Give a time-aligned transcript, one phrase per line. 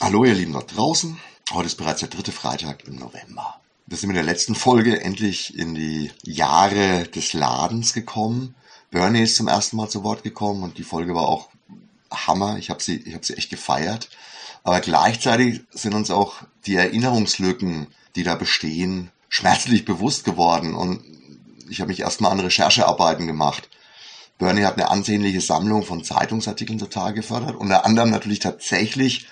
[0.00, 1.18] Hallo ihr Lieben dort draußen.
[1.50, 3.60] Heute ist bereits der dritte Freitag im November.
[3.86, 8.54] Wir sind mit der letzten Folge endlich in die Jahre des Ladens gekommen.
[8.92, 11.48] Bernie ist zum ersten Mal zu Wort gekommen und die Folge war auch
[12.12, 12.58] Hammer.
[12.58, 14.08] Ich habe sie, ich habe sie echt gefeiert.
[14.62, 21.02] Aber gleichzeitig sind uns auch die Erinnerungslücken, die da bestehen, schmerzlich bewusst geworden und
[21.68, 23.68] ich habe mich erstmal an Recherchearbeiten gemacht.
[24.38, 29.26] Bernie hat eine ansehnliche Sammlung von Zeitungsartikeln zutage gefördert, unter anderem natürlich tatsächlich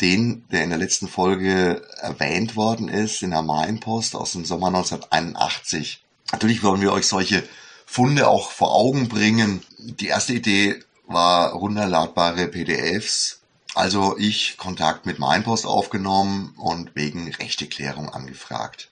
[0.00, 4.68] den, der in der letzten Folge erwähnt worden ist, in der Mainpost aus dem Sommer
[4.68, 6.04] 1981.
[6.32, 7.42] Natürlich wollen wir euch solche
[7.86, 9.62] Funde auch vor Augen bringen.
[9.78, 13.40] Die erste Idee war runterladbare PDFs.
[13.74, 18.90] Also ich Kontakt mit Mainpost aufgenommen und wegen Rechteklärung angefragt.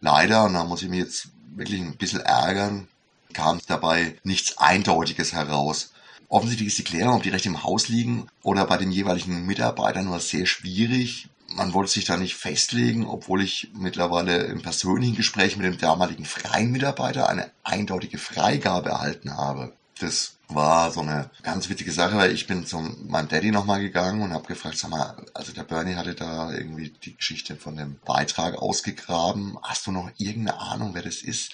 [0.00, 2.88] Leider, und da muss ich mich jetzt wirklich ein bisschen ärgern,
[3.32, 5.92] kam dabei nichts Eindeutiges heraus.
[6.28, 10.06] Offensichtlich ist die Klärung, ob die Rechte im Haus liegen oder bei den jeweiligen Mitarbeitern
[10.06, 11.28] nur sehr schwierig.
[11.48, 16.24] Man wollte sich da nicht festlegen, obwohl ich mittlerweile im persönlichen Gespräch mit dem damaligen
[16.24, 19.72] freien Mitarbeiter eine eindeutige Freigabe erhalten habe.
[20.00, 24.22] Das war so eine ganz witzige Sache, weil ich bin zu meinem Daddy nochmal gegangen
[24.22, 27.98] und habe gefragt, sag mal, also der Bernie hatte da irgendwie die Geschichte von dem
[28.04, 29.58] Beitrag ausgegraben.
[29.62, 31.52] Hast du noch irgendeine Ahnung, wer das ist?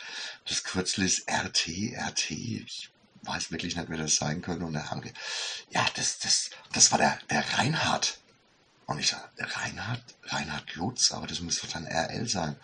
[0.48, 2.30] Das Kürzel ist RT, RT.
[2.30, 2.90] Ich
[3.22, 4.64] weiß wirklich nicht, wer das sein könnte.
[4.64, 5.12] Und da haben wir,
[5.70, 8.18] ja, das, das, das war der, der Reinhard.
[8.86, 12.56] Und ich sage, Reinhard, Reinhard Lutz, aber das müsste dann RL sein.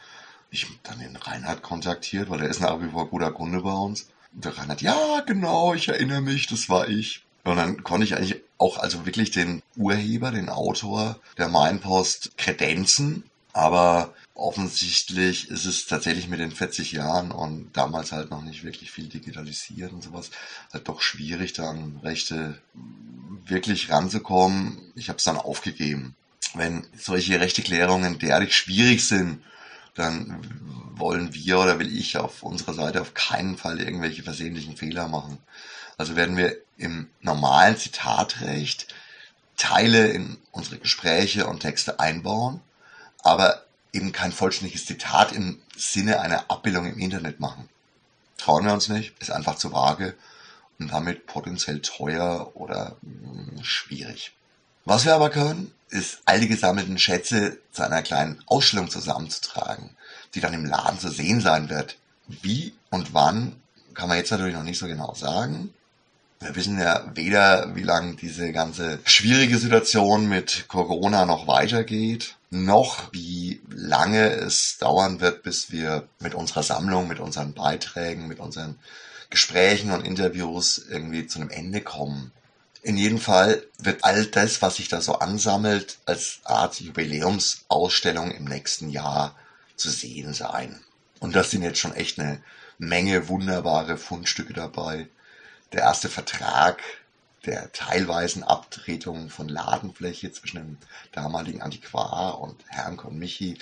[0.51, 3.73] Ich habe dann den Reinhard kontaktiert, weil er ist nach wie vor guter Kunde bei
[3.73, 4.09] uns.
[4.35, 7.25] Und der Reinhard, ja, genau, ich erinnere mich, das war ich.
[7.45, 13.25] Und dann konnte ich eigentlich auch also wirklich den Urheber, den Autor der Mainpost kredenzen.
[13.59, 18.93] Aber offensichtlich ist es tatsächlich mit den 40 Jahren und damals halt noch nicht wirklich
[18.93, 20.31] viel digitalisiert und sowas,
[20.73, 22.63] halt doch schwierig, da an Rechte
[23.47, 24.93] wirklich ranzukommen.
[24.95, 26.15] Ich habe es dann aufgegeben.
[26.55, 29.43] Wenn solche Rechteklärungen derartig schwierig sind,
[29.97, 30.39] dann
[30.95, 35.39] wollen wir oder will ich auf unserer Seite auf keinen Fall irgendwelche versehentlichen Fehler machen.
[35.97, 38.95] Also werden wir im normalen Zitatrecht
[39.57, 42.61] Teile in unsere Gespräche und Texte einbauen,
[43.23, 43.63] aber
[43.93, 47.69] eben kein vollständiges Zitat im Sinne einer Abbildung im Internet machen.
[48.37, 50.15] Trauen wir uns nicht, ist einfach zu vage
[50.79, 54.33] und damit potenziell teuer oder mh, hm, schwierig.
[54.85, 59.91] Was wir aber können, ist all die gesammelten Schätze zu einer kleinen Ausstellung zusammenzutragen,
[60.35, 61.97] die dann im Laden zu sehen sein wird.
[62.27, 63.61] Wie und wann
[63.95, 65.75] kann man jetzt natürlich noch nicht so genau sagen.
[66.41, 73.13] Wir wissen ja weder, wie lange diese ganze schwierige Situation mit Corona noch weitergeht, noch
[73.13, 78.79] wie lange es dauern wird, bis wir mit unserer Sammlung, mit unseren Beiträgen, mit unseren
[79.31, 82.31] Gesprächen und Interviews irgendwie zu einem Ende kommen.
[82.83, 88.45] In jedem Fall wird all das, was sich da so ansammelt, als Art Jubiläumsausstellung im
[88.45, 89.35] nächsten Jahr
[89.75, 90.81] zu sehen sein.
[91.19, 92.41] Und das sind jetzt schon echt eine
[92.79, 95.09] Menge wunderbare Fundstücke dabei
[95.73, 96.83] der erste Vertrag
[97.47, 100.79] der teilweisen Abtretung von Ladenfläche zwischen dem
[101.13, 103.59] damaligen Antiquar und Herrn und Michi.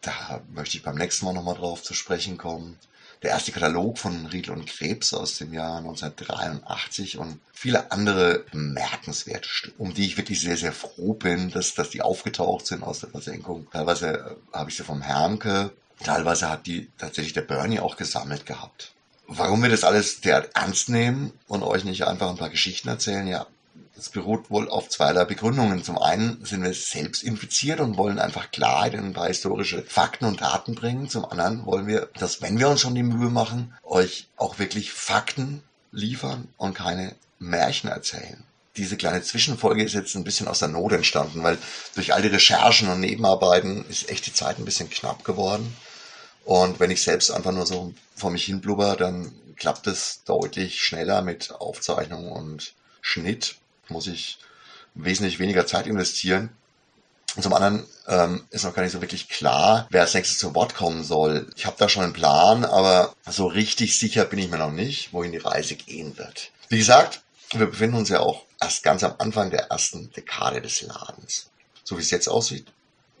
[0.00, 2.78] Da möchte ich beim nächsten Mal nochmal drauf zu sprechen kommen.
[3.22, 9.46] Der erste Katalog von Riedel und Krebs aus dem Jahr 1983 und viele andere bemerkenswerte
[9.46, 13.00] Stücke, um die ich wirklich sehr, sehr froh bin, dass, dass die aufgetaucht sind aus
[13.00, 13.68] der Versenkung.
[13.70, 15.70] Teilweise habe ich sie vom Herrnke,
[16.02, 18.94] teilweise hat die tatsächlich der Bernie auch gesammelt gehabt.
[19.32, 23.28] Warum wir das alles derart ernst nehmen und euch nicht einfach ein paar Geschichten erzählen,
[23.28, 23.46] ja,
[23.94, 25.84] das beruht wohl auf zweierlei Begründungen.
[25.84, 30.24] Zum einen sind wir selbst infiziert und wollen einfach Klarheit in ein paar historische Fakten
[30.24, 31.08] und Daten bringen.
[31.08, 34.90] Zum anderen wollen wir, dass wenn wir uns schon die Mühe machen, euch auch wirklich
[34.90, 35.62] Fakten
[35.92, 38.42] liefern und keine Märchen erzählen.
[38.76, 41.56] Diese kleine Zwischenfolge ist jetzt ein bisschen aus der Not entstanden, weil
[41.94, 45.76] durch all die Recherchen und Nebenarbeiten ist echt die Zeit ein bisschen knapp geworden.
[46.44, 50.82] Und wenn ich selbst einfach nur so vor mich hin blubber, dann klappt es deutlich
[50.82, 53.56] schneller mit Aufzeichnung und Schnitt.
[53.88, 54.38] Muss ich
[54.94, 56.50] wesentlich weniger Zeit investieren.
[57.36, 60.54] Und zum anderen ähm, ist noch gar nicht so wirklich klar, wer als nächstes zu
[60.54, 61.48] Wort kommen soll.
[61.56, 65.12] Ich habe da schon einen Plan, aber so richtig sicher bin ich mir noch nicht,
[65.12, 66.50] wohin die Reise gehen wird.
[66.68, 67.22] Wie gesagt,
[67.52, 71.50] wir befinden uns ja auch erst ganz am Anfang der ersten Dekade des Ladens.
[71.84, 72.66] So wie es jetzt aussieht,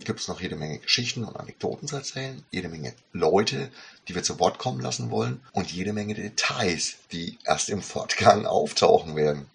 [0.04, 3.70] gibt es noch jede Menge Geschichten und Anekdoten zu erzählen, jede Menge Leute,
[4.08, 8.46] die wir zu Wort kommen lassen wollen und jede Menge Details, die erst im Fortgang
[8.46, 9.46] auftauchen werden.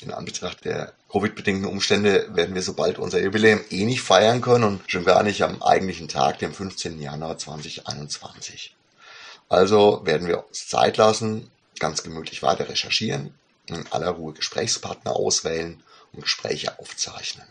[0.00, 4.90] In Anbetracht der Covid-bedingten Umstände werden wir sobald unser Jubiläum eh nicht feiern können und
[4.90, 7.00] schon gar nicht am eigentlichen Tag, dem 15.
[7.00, 8.74] Januar 2021.
[9.48, 13.34] Also werden wir uns Zeit lassen, ganz gemütlich weiter recherchieren,
[13.66, 15.82] in aller Ruhe Gesprächspartner auswählen
[16.12, 17.46] und Gespräche aufzeichnen.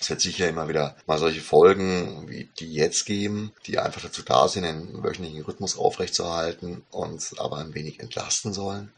[0.00, 4.22] Es wird sicher immer wieder mal solche Folgen wie die jetzt geben, die einfach dazu
[4.22, 8.92] da sind, einen wöchentlichen Rhythmus aufrechtzuerhalten und aber ein wenig entlasten sollen.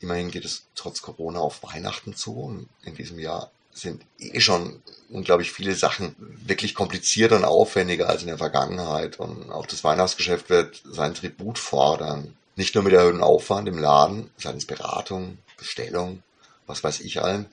[0.00, 4.82] Immerhin geht es trotz Corona auf Weihnachten zu und in diesem Jahr sind eh schon
[5.10, 9.18] unglaublich viele Sachen wirklich komplizierter und aufwendiger als in der Vergangenheit.
[9.18, 12.36] Und auch das Weihnachtsgeschäft wird sein Tribut fordern.
[12.56, 16.22] Nicht nur mit erhöhtem Aufwand im Laden, seitens Beratung, Bestellung,
[16.66, 17.46] was weiß ich allem.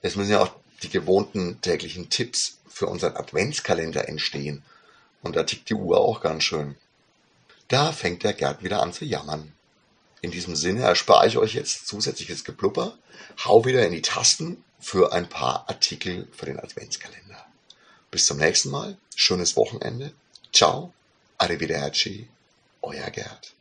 [0.00, 4.62] Es müssen ja auch die gewohnten täglichen Tipps für unseren Adventskalender entstehen.
[5.22, 6.76] Und da tickt die Uhr auch ganz schön.
[7.68, 9.52] Da fängt der Gerd wieder an zu jammern.
[10.20, 12.96] In diesem Sinne erspare ich euch jetzt zusätzliches Geplupper,
[13.44, 17.44] hau wieder in die Tasten für ein paar Artikel für den Adventskalender.
[18.10, 20.12] Bis zum nächsten Mal, schönes Wochenende,
[20.52, 20.92] ciao,
[21.38, 22.28] arrivederci,
[22.82, 23.54] euer Gerd.